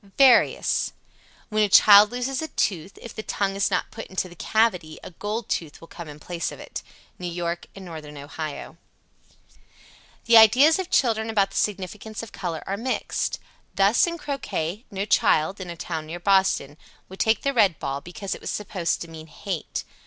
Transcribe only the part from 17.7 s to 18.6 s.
ball, because it was